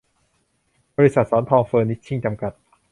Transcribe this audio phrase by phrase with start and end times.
[0.97, 2.53] บริษัท ศรทองเฟอนิชชิ่ง จำกัด